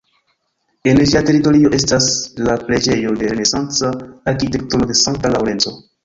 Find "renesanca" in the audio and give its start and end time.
3.33-3.91